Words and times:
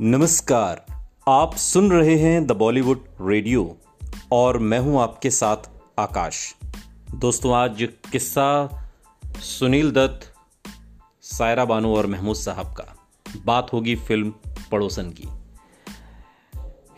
नमस्कार। 0.00 0.86
आप 1.28 1.54
सुन 1.54 1.90
रहे 1.92 2.16
हैं 2.16 2.46
द 2.46 2.52
बॉलीवुड 2.52 3.04
रेडियो 3.20 3.76
और 4.32 4.58
मैं 4.58 4.78
हूँ 4.78 5.00
आपके 5.00 5.30
साथ 5.30 5.56
आकाश। 5.98 6.54
दोस्तों, 7.14 7.54
आज 7.54 7.88
किस्सा 8.12 8.68
सुनील 9.40 9.90
दत्त, 9.90 10.34
सायरा 11.22 11.64
बानो 11.64 11.94
और 11.96 12.06
महमूद 12.06 12.36
साहब 12.36 12.66
का। 12.66 12.96
बात 13.44 13.72
होगी 13.72 13.96
फ़िल्म 13.96 14.30
पड़ोसन 14.70 15.10
की। 15.10 15.28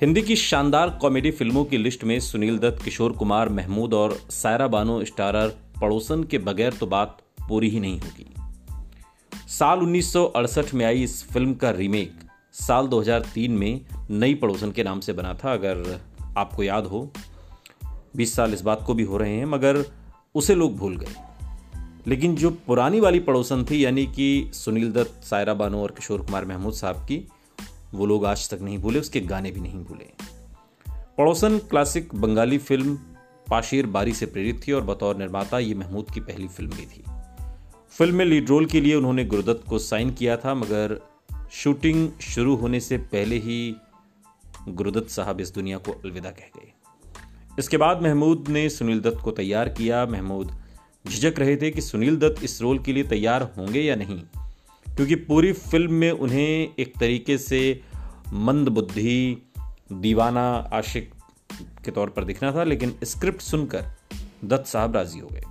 हिंदी 0.00 0.22
की 0.22 0.36
शानदार 0.36 0.90
कॉमेडी 0.90 1.30
फ़िल्मों 1.30 1.64
की 1.64 1.76
लिस्ट 1.76 2.04
में 2.04 2.20
सुनील 2.20 2.58
दत्त, 2.58 2.84
किशोर 2.84 3.12
कुमार, 3.12 3.48
महमूद 3.48 3.94
और 3.94 4.20
सायरा 4.30 4.66
बानो 4.66 5.04
स्टारर 5.04 5.48
पड़ोसन 5.80 6.24
के 6.24 6.38
बगैर 6.38 6.72
तो 6.72 6.86
बात 6.86 7.18
पूरी 7.48 7.68
ही 7.68 7.80
नहीं 7.80 8.00
होगी। 8.00 8.34
साल 9.48 9.78
1968 9.78 10.74
में 10.74 10.86
आई 10.86 11.02
इस 11.02 11.28
फ़िल्म 11.32 11.54
का 11.54 11.70
रीमेक। 11.70 12.18
साल 12.60 12.86
2003 12.86 13.50
में 13.50 13.80
नई 14.10 14.34
पड़ोसन 14.34 14.72
के 14.72 14.84
नाम 14.84 15.00
से 15.00 15.12
बना 15.12 15.34
था, 15.34 15.52
अगर 15.52 16.00
आपको 16.36 16.62
याद 16.62 16.84
हो। 16.84 17.12
20 18.16 18.34
साल 18.34 18.54
इस 18.54 18.60
बात 18.60 18.82
को 18.86 18.94
भी 18.94 19.02
हो 19.02 19.16
रहे 19.16 19.36
हैं, 19.36 19.44
मगर 19.44 19.84
उसे 20.34 20.54
लोग 20.54 20.76
भूल 20.76 20.96
गए। 20.96 21.14
लेकिन 22.06 22.36
जो 22.36 22.50
पुरानी 22.50 23.00
वाली 23.00 23.20
पड़ोसन 23.20 23.64
थी, 23.64 23.84
यानी 23.84 24.06
कि 24.06 24.50
सुनील 24.54 24.92
दत्त, 24.92 25.24
सायरा 25.24 25.54
बानो 25.54 25.82
और 25.82 25.90
किशोर 25.90 26.22
कुमार 26.22 26.44
महमूद 26.44 26.74
साहब 26.74 26.96
की, 26.96 27.28
वो 27.94 28.06
लोग 28.06 28.26
आज 28.26 28.50
तक 28.50 28.62
नहीं 28.62 28.78
भूले, 28.78 29.00
उसके 29.00 29.20
गाने 29.20 29.50
भी 29.50 29.60
नहीं 29.60 29.84
भूले। 29.84 30.10
पड़ोसन 30.88 31.58
क्लासिक 31.58 32.14
बंगाली 32.14 32.58
फ़िल्म 32.58 32.94
पाशीर 33.50 33.86
बारी 33.86 34.12
से 34.12 34.26
प्रेरित 34.26 34.60
थी 34.68 34.72
और 34.72 34.80
बतौर 34.80 35.16
निर्माता 35.16 35.58
ये 35.58 35.74
महमूद 35.74 36.10
की 36.10 36.20
पहली 36.20 36.48
फ़िल्म 36.48 36.70
भी 36.70 36.86
थी। 36.86 37.04
फ़िल्म 37.90 38.14
में 38.14 38.24
लीड 38.24 38.48
रोल 38.48 38.66
के 38.66 38.80
लिए 38.80 38.94
उन्होंने 38.94 39.24
गुरुदत्त 39.24 39.68
को 39.68 39.78
साइन 39.78 40.10
किया 40.10 40.36
था, 40.36 40.54
मगर 40.54 41.15
शूटिंग 41.52 42.08
शुरू 42.20 42.54
होने 42.56 42.80
से 42.80 42.96
पहले 42.98 43.38
ही 43.38 43.76
गुरुदत्त 44.68 45.10
साहब 45.10 45.40
इस 45.40 45.54
दुनिया 45.54 45.78
को 45.78 45.92
अलविदा 45.94 46.30
कह 46.30 46.50
गए। 46.56 46.72
इसके 47.58 47.76
बाद 47.76 48.02
महमूद 48.02 48.48
ने 48.48 48.68
सुनील 48.68 49.00
दत्त 49.00 49.20
को 49.24 49.30
तैयार 49.30 49.68
किया। 49.68 50.04
महमूद 50.06 50.52
झिझक 51.04 51.38
रहे 51.38 51.56
थे 51.56 51.70
कि 51.70 51.80
सुनील 51.80 52.16
दत्त 52.16 52.44
इस 52.44 52.60
रोल 52.62 52.78
के 52.78 52.92
लिए 52.92 53.04
तैयार 53.04 53.42
होंगे 53.58 53.80
या 53.80 53.94
नहीं, 53.94 54.18
क्योंकि 54.86 55.14
पूरी 55.14 55.52
फ़िल्म 55.52 55.92
में 55.92 56.10
उन्हें 56.10 56.74
एक 56.78 56.92
तरीके 57.00 57.38
से 57.38 57.80
मंद 58.32 58.68
बुद्धि 58.68 59.42
दीवाना 59.92 60.46
आशिक 60.72 61.12
के 61.84 61.90
तौर 61.90 62.10
पर 62.10 62.24
दिखना 62.24 62.52
था, 62.52 62.64
लेकिन 62.64 62.94
स्क्रिप्ट 63.04 63.40
सुनकर 63.40 63.84
दत्त 64.44 64.66
साहब 64.66 64.96
राज़ी 64.96 65.18
हो 65.18 65.28
गए। 65.28 65.42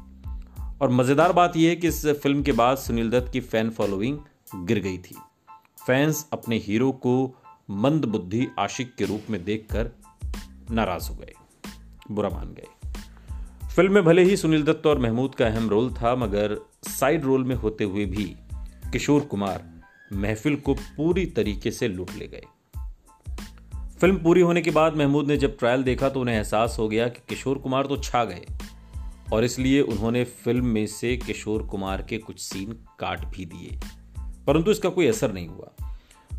और 0.81 0.89
मज़ेदार 0.89 1.33
बात 1.33 1.57
यह 1.57 1.69
है 1.69 1.75
कि 1.75 1.87
इस 1.87 2.05
फ़िल्म 2.05 2.43
के 2.43 2.51
बाद 2.51 2.77
सुनील 2.77 3.09
दत्त 3.09 3.31
की 3.33 3.39
फ़ैन 3.39 3.69
फॉलोइंग 3.69 4.17
गिर 4.55 4.79
गई 4.79 4.97
थी। 4.97 5.15
फैंस 5.87 6.27
अपने 6.33 6.57
हीरो 6.57 6.91
को 6.91 7.15
मंद 7.69 8.05
बुद्धि 8.05 8.47
आशिक 8.59 8.93
के 8.95 9.05
रूप 9.05 9.29
में 9.29 9.43
देखकर 9.45 9.91
नाराज़ 10.71 11.09
हो 11.09 11.15
गए, 11.15 11.33
बुरा 12.11 12.29
मान 12.29 12.53
गए। 12.53 12.67
फ़िल्म 13.75 13.93
में 13.93 14.03
भले 14.03 14.23
ही 14.23 14.37
सुनील 14.37 14.63
दत्त 14.63 14.87
और 14.87 14.99
महमूद 14.99 15.35
का 15.35 15.45
अहम 15.47 15.69
रोल 15.69 15.93
था, 15.93 16.15
मगर 16.15 16.57
साइड 16.89 17.25
रोल 17.25 17.43
में 17.43 17.55
होते 17.55 17.83
हुए 17.83 18.05
भी 18.05 18.25
किशोर 18.93 19.21
कुमार 19.21 19.63
महफिल 20.13 20.55
को 20.55 20.73
पूरी 20.73 21.25
तरीके 21.25 21.71
से 21.71 21.87
लूट 21.87 22.11
ले 22.11 22.27
गए। 22.27 22.43
फ़िल्म 23.99 24.17
पूरी 24.17 24.41
होने 24.41 24.61
के 24.61 24.71
बाद 24.71 24.95
महमूद 24.97 25.27
ने 25.27 25.37
जब 25.37 25.57
ट्रायल 25.57 25.83
देखा 25.83 26.09
तो 26.09 26.21
उन्हें 26.21 26.35
एहसास 26.35 26.75
हो 26.79 26.87
गया 26.89 27.07
कि 27.07 27.21
किशोर 27.29 27.57
कुमार 27.57 27.85
तो 27.85 27.97
छा 27.97 28.23
गए, 28.25 28.45
और 29.33 29.43
इसलिए 29.43 29.81
उन्होंने 29.81 30.23
फ़िल्म 30.23 30.65
में 30.65 30.85
से 30.87 31.15
किशोर 31.17 31.63
कुमार 31.63 32.01
के 32.01 32.17
कुछ 32.17 32.39
सीन 32.39 32.73
काट 32.99 33.25
भी 33.27 33.45
दिए। 33.45 33.79
परंतु 34.47 34.71
इसका 34.71 34.89
कोई 34.89 35.07
असर 35.07 35.31
नहीं 35.31 35.47
हुआ। 35.47 35.71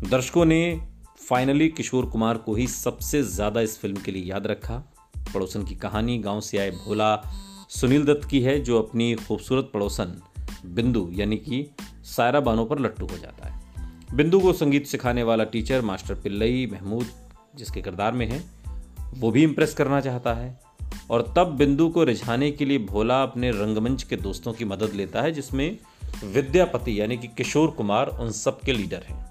दर्शकों 0.09 0.45
ने 0.45 0.81
फाइनली 1.29 1.69
किशोर 1.69 2.05
कुमार 2.05 2.37
को 2.37 2.55
ही 2.55 2.67
सबसे 2.67 3.23
ज़्यादा 3.23 3.61
इस 3.61 3.79
फ़िल्म 3.79 4.01
के 4.01 4.11
लिए 4.11 4.23
याद 4.23 4.47
रखा। 4.47 4.83
पड़ोसन 5.33 5.63
की 5.63 5.75
कहानी, 5.75 6.17
गाँव 6.17 6.41
से 6.41 6.57
आए 6.57 6.71
भोला 6.71 7.21
सुनील 7.69 8.05
दत्त 8.05 8.27
की 8.27 8.41
है, 8.41 8.59
जो 8.59 8.81
अपनी 8.81 9.15
खूबसूरत 9.15 9.71
पड़ोसन 9.73 10.21
बिंदु, 10.65 11.09
यानी 11.13 11.37
कि 11.37 11.69
सायरा 12.03 12.39
बानों 12.39 12.65
पर 12.65 12.79
लट्टू 12.79 13.05
हो 13.05 13.17
जाता 13.17 13.47
है। 13.47 13.61
बिंदु 14.13 14.39
को 14.39 14.53
संगीत 14.53 14.87
सिखाने 14.87 15.23
वाला 15.23 15.43
टीचर 15.43 15.81
मास्टर 15.81 16.15
पिल्लई 16.15 16.69
महमूद, 16.71 17.05
जिसके 17.55 17.81
किरदार 17.81 18.11
में 18.11 18.25
है, 18.25 18.43
वो 19.13 19.31
भी 19.31 19.43
इम्प्रेस 19.43 19.73
करना 19.73 20.01
चाहता 20.01 20.33
है। 20.33 20.59
और 21.09 21.33
तब 21.35 21.47
बिंदु 21.47 21.89
को 21.89 22.03
रिझाने 22.03 22.51
के 22.51 22.65
लिए 22.65 22.77
भोला 22.77 23.23
अपने 23.23 23.51
रंगमंच 23.51 24.03
के 24.03 24.15
दोस्तों 24.15 24.53
की 24.53 24.65
मदद 24.65 24.93
लेता 24.93 25.21
है, 25.21 25.31
जिसमें 25.31 25.77
विद्यापति 26.23 27.01
यानी 27.01 27.17
कि 27.17 27.27
किशोर 27.27 27.71
कुमार 27.71 28.07
उन 28.07 28.31
सब 28.31 28.61
के 28.61 28.73
लीडर 28.73 29.03
हैं। 29.03 29.27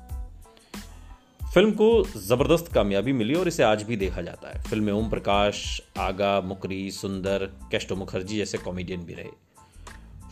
फ़िल्म 1.55 1.71
को 1.71 2.05
ज़बरदस्त 2.05 2.73
कामयाबी 2.73 3.13
मिली 3.13 3.35
और 3.35 3.49
इसे 3.49 3.63
आज 3.63 3.83
भी 3.83 3.97
देखा 3.97 4.23
जाता 4.23 4.49
है। 4.49 4.63
फ़िल्म 4.63 4.85
में 4.85 4.93
ओम 4.93 5.11
प्रकाश 5.11 5.81
आगा, 5.99 6.41
मुकरी, 6.41 6.91
सुंदर 6.91 7.45
कैस्टो 7.71 7.97
मुखर्जी 7.97 8.37
जैसे 8.37 8.59
कॉमेडियन 8.59 9.01
भी 9.01 9.15
रहे। 9.15 9.29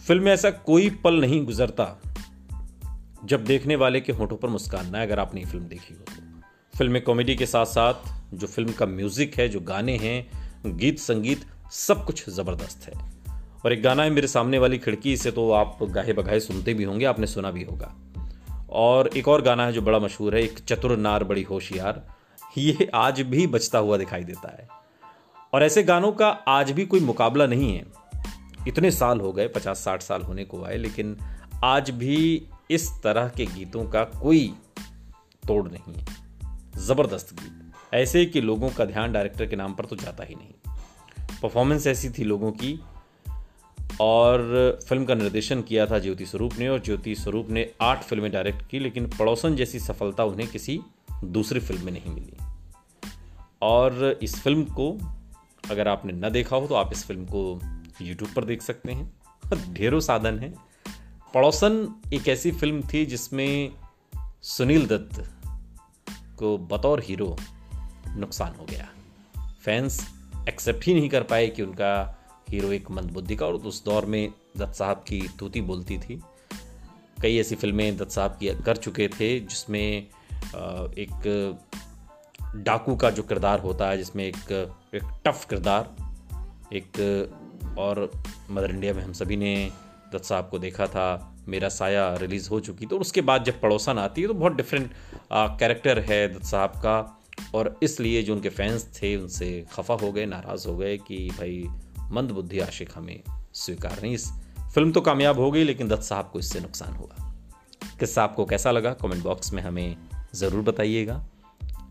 फ़िल्म 0.07 0.23
में 0.23 0.33
ऐसा 0.33 0.51
कोई 0.51 0.91
पल 0.91 1.21
नहीं 1.21 1.45
गुजरता 1.45 2.03
जब 3.25 3.45
देखने 3.45 3.77
वाले 3.77 4.01
के 4.01 4.13
होठों 4.13 4.37
पर 4.37 4.49
मुस्कान 4.49 4.91
ना 4.91 5.03
अगर 5.03 5.19
आपने 5.19 5.45
फ़िल्म 5.45 5.65
देखी 5.65 5.95
हो 5.95 6.01
तो। 6.01 6.43
फ़िल्म 6.79 6.93
में 6.93 7.03
कॉमेडी 7.03 7.37
के 7.37 7.47
साथ 7.47 7.67
साथ 7.67 7.95
जो 8.35 8.47
फ़िल्म 8.47 8.73
का 8.73 8.87
म्यूज़िक 8.87 9.35
है, 9.35 9.49
जो 9.49 9.61
गाने 9.61 9.97
हैं, 9.97 10.45
गीत 10.67 10.99
संगीत 10.99 11.47
सब 11.73 12.05
कुछ 12.05 12.31
ज़बरदस्त 12.31 12.83
है। 12.83 13.14
और 13.65 13.73
एक 13.73 13.83
गाना 13.83 14.03
है 14.03 14.11
मेरे 14.11 14.27
सामने 14.27 14.59
वाली 14.59 14.79
खिड़की, 14.79 15.13
इसे 15.13 15.31
तो 15.31 15.51
आप 15.51 15.79
गाहे 15.83 16.13
बगाहे 16.13 16.41
सुनते 16.41 16.75
भी 16.75 16.85
होंगे, 16.85 17.05
आपने 17.05 17.27
सुना 17.27 17.51
भी 17.51 17.63
होगा। 17.65 17.95
और 18.71 19.09
एक 19.09 19.29
और 19.29 19.43
गाना 19.43 19.67
है 19.67 19.73
जो 19.73 19.83
बड़ा 19.83 19.99
मशहूर 19.99 20.37
है, 20.37 20.43
एक 20.43 20.59
चतुर 20.59 20.97
नार 20.97 21.25
बड़ी 21.25 21.43
होशियार। 21.43 22.07
ये 22.59 22.91
आज 22.95 23.21
भी 23.21 23.47
बचता 23.47 23.79
हुआ 23.79 23.97
दिखाई 23.97 24.25
देता 24.25 24.57
है। 24.61 24.69
और 25.55 25.63
ऐसे 25.63 25.83
गानों 25.83 26.13
का 26.13 26.29
आज 26.29 26.71
भी 26.71 26.87
कोई 26.87 27.01
मुकाबला 27.01 27.47
नहीं 27.47 27.77
है। 27.77 27.85
इतने 28.69 28.91
साल 28.91 29.21
हो 29.21 29.33
गए, 29.33 29.49
पचास 29.49 29.79
साठ 29.79 30.03
साल 30.03 30.23
होने 30.23 30.45
को 30.45 30.65
आए, 30.65 30.77
लेकिन 30.77 31.17
आज 31.65 31.91
भी 31.91 32.47
इस 32.71 32.91
तरह 33.03 33.29
के 33.29 33.47
गीतों 33.47 33.85
का 33.85 34.05
कोई 34.05 34.55
तोड़ 35.49 35.69
नहीं 35.69 35.95
है। 35.95 36.07
ज़बरदस्त 36.77 37.35
गीत। 37.35 37.73
ऐसे 37.95 38.27
कि 38.27 38.41
लोगों 38.41 38.71
का 38.71 38.85
ध्यान 38.85 39.13
डायरेक्टर 39.13 39.47
के 39.47 39.57
नाम 39.57 39.75
पर 39.75 39.85
तो 39.85 39.97
जाता 39.97 40.25
ही 40.25 40.35
नहीं। 40.35 40.77
परफॉर्मेंस 41.43 41.87
ऐसी 41.87 42.11
थी 42.11 42.25
लोगों 42.25 42.53
की 42.53 42.81
और 44.01 44.79
फ़िल्म 44.89 45.05
का 45.05 45.15
निर्देशन 45.15 45.63
किया 45.63 45.87
था 45.87 45.99
ज्योति 45.99 46.27
स्वरूप 46.27 46.53
ने, 46.59 46.69
और 46.69 46.83
ज्योति 46.83 47.15
स्वरूप 47.15 47.51
ने 47.51 47.71
आठ 47.81 48.05
फ़िल्में 48.05 48.33
डायरेक्ट 48.33 48.67
की, 48.67 48.79
लेकिन 48.79 49.07
पड़ोसन 49.07 49.57
जैसी 49.57 49.79
सफलता 49.79 50.25
उन्हें 50.25 50.49
किसी 50.51 50.81
दूसरी 51.25 51.61
फ़िल्म 51.61 51.85
में 51.85 51.93
नहीं 51.93 52.15
मिली। 52.15 52.37
और 53.63 54.19
इस 54.23 54.43
फ़िल्म 54.43 54.65
को 54.65 54.99
अगर 55.71 55.89
आपने 55.89 56.13
न 56.13 56.31
देखा 56.31 56.57
हो 56.57 56.67
तो 56.67 56.75
आप 56.75 56.93
इस 56.93 57.07
फ़िल्म 57.07 57.25
को 57.25 57.61
यूट्यूब 58.03 58.31
पर 58.37 58.45
देख 58.45 58.63
सकते 58.63 58.93
हैं। 58.93 59.13
ढेरों 59.75 60.01
साधन 60.01 60.39
हैं। 60.39 60.55
पड़ोसन 61.35 62.01
एक 62.15 62.29
ऐसी 62.29 62.53
फ़िल्म 62.53 62.83
थी 62.93 63.07
जिसमें 63.07 63.73
सुनील 64.43 64.87
दत्त 64.87 65.31
को 66.39 66.59
बतौर 66.59 67.01
हीरो 67.01 67.37
नुकसान 68.09 68.55
हो 68.61 68.65
गया। 68.65 68.89
फैंस 69.65 70.09
एक्सेप्ट 70.49 70.87
ही 70.87 70.95
नहीं 70.95 71.09
कर 71.09 71.23
पाए 71.23 71.47
कि 71.47 71.63
उनका 71.63 72.21
हीरो 72.55 72.73
एक 72.73 72.91
मंदबुद्धि 72.91 73.37
का, 73.37 73.47
और 73.47 73.55
उस 73.55 73.85
दौर 73.85 74.07
में 74.07 74.33
दत्त 74.57 74.75
साहब 74.75 75.05
की 75.09 75.21
तूती 75.39 75.61
बोलती 75.63 75.99
थी। 75.99 76.21
कई 77.23 77.37
ऐसी 77.39 77.55
फ़िल्में 77.57 77.97
दत्त 77.97 78.11
साहब 78.11 78.37
की 78.41 78.55
कर 78.65 78.77
चुके 78.79 79.09
थे, 79.11 79.39
जिसमें 79.41 80.07
एक 80.99 81.59
डाकू 82.57 82.95
का 82.97 83.11
जो 83.11 83.23
किरदार 83.23 83.61
होता 83.61 83.89
है, 83.89 83.97
जिसमें 83.99 84.25
एक 84.25 84.51
एक 84.95 85.03
टफ 85.27 85.47
किरदार, 85.51 85.95
एक, 86.73 86.99
और 87.79 88.11
मदर 88.51 88.71
इंडिया 88.71 88.93
में 88.95 89.03
हम 89.03 89.13
सभी 89.13 89.37
ने 89.37 89.55
दत्त 90.13 90.25
साहब 90.25 90.49
को 90.51 90.59
देखा 90.59 90.87
था, 90.87 91.07
मेरा 91.49 91.69
साया 91.69 92.15
रिलीज़ 92.17 92.49
हो 92.51 92.59
चुकी 92.61 92.87
तो 92.87 92.99
उसके 92.99 93.21
बाद 93.21 93.45
जब 93.45 93.61
पड़ोसन 93.61 93.99
आती 93.99 94.23
है 94.23 94.29
तो 94.29 94.35
बहुत 94.35 94.55
डिफरेंट 94.57 94.91
कैरेक्टर 95.33 95.99
है 96.03 96.27
दत्त 96.35 96.45
साहब 96.47 96.71
का, 96.85 97.21
और 97.55 97.75
इसलिए 97.83 98.23
जो 98.23 98.35
उनके 98.35 98.49
फैंस 98.51 98.87
थे, 98.95 99.17
उनसे 99.17 99.49
खफा 99.73 99.95
हो 99.95 100.13
गए, 100.13 100.27
नाराज़ 100.27 100.67
हो 100.69 100.77
गए 100.77 100.97
कि 100.99 101.19
भाई 101.39 101.65
मंद 102.15 102.31
बुद्धि 102.31 102.61
आशिक 102.61 102.91
हमें 102.95 103.23
स्वीकार 103.55 104.01
नहीं। 104.03 104.15
इस 104.15 104.31
फ़िल्म 104.75 104.93
तो 104.93 105.01
कामयाब 105.01 105.39
हो 105.39 105.51
गई, 105.51 105.65
लेकिन 105.65 105.89
दत्त 105.89 106.03
साहब 106.03 106.31
को 106.33 106.39
इससे 106.39 106.61
नुकसान 106.61 106.95
हुआ। 106.95 107.33
किस्सा 108.01 108.23
आपको 108.25 108.45
कैसा 108.45 108.71
लगा, 108.71 108.93
कमेंट 108.93 109.23
बॉक्स 109.23 109.53
में 109.53 109.63
हमें 109.63 109.97
ज़रूर 110.35 110.63
बताइएगा। 110.63 111.25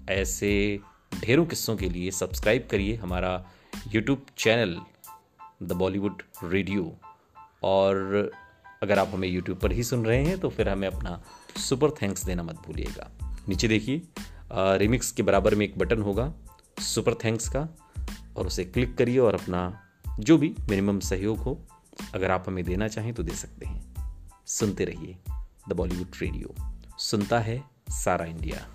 ऐसे 0.10 0.80
ढेरों 1.16 1.46
किस्सों 1.46 1.76
के 1.78 1.90
लिए 1.90 2.12
सब्सक्राइब 2.12 2.68
करिए 2.72 2.96
हमारा 2.96 3.34
YouTube 3.94 4.26
channel 4.38 4.80
the 5.64 5.74
Bollywood 5.74 6.22
radio 6.44 6.92
और 7.64 8.32
अगर 8.84 9.00
आप 9.00 9.12
हमें 9.14 9.28
यूट्यूब 9.28 9.58
पर 9.60 9.72
ही 9.72 9.84
सुन 9.84 10.06
रहे 10.06 10.24
हैं 10.24 10.40
तो 10.40 10.50
फिर 10.50 10.70
हमें 10.70 10.88
अपना 10.88 11.22
सुपर 11.60 11.92
थैंक्स 12.02 12.26
देना 12.26 12.44
मत 12.44 12.56
भूलिएगा। 12.66 13.10
नीचे 13.50 13.68
देखिए 13.68 14.02
रिमिक्स 14.78 15.12
के 15.12 15.24
बराबर 15.24 15.56
में 15.56 15.66
एक 15.66 15.78
बटन 15.78 16.02
होगा 16.02 16.34
सुपर 16.82 17.14
थैंक्स 17.24 17.48
का, 17.50 17.68
और 18.38 18.48
उसे 18.48 18.64
क्लिक 18.66 18.98
करिए 18.98 19.18
और 19.20 19.34
अपना 19.34 19.83
जो 20.20 20.38
भी 20.38 20.56
मिनिमम 20.70 21.00
सहयोग 21.00 21.38
हो, 21.38 21.62
अगर 22.16 22.32
आप 22.32 22.44
हमें 22.48 22.64
देना 22.64 22.88
चाहें 22.88 23.14
तो 23.14 23.24
दे 23.24 23.36
सकते 23.36 23.66
हैं। 23.66 23.94
सुनते 24.46 24.86
रहिए 24.86 25.18
द 25.70 25.74
बॉलीवुड 25.74 26.08
रेडियो 26.22 26.56
सुनता 26.98 27.40
है 27.40 27.64
सारा 27.90 28.26
इंडिया 28.26 28.73